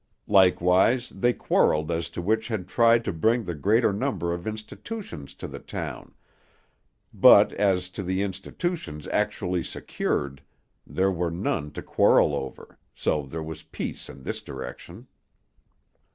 [0.25, 5.35] Likewise, they quarrelled as to which had tried to bring the greater number of institutions
[5.35, 6.15] to the town;
[7.13, 10.41] but as to the institutions actually secured,
[10.87, 15.05] there were none to quarrel over, so there was peace in this direction.